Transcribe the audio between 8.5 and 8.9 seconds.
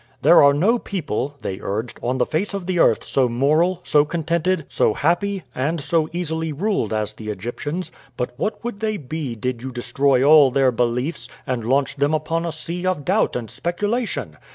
would